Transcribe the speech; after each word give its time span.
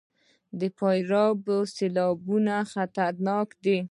د 0.59 0.61
فاریاب 0.77 1.45
سیلابونه 1.75 2.55
خطرناک 2.71 3.47
دي 3.63 3.77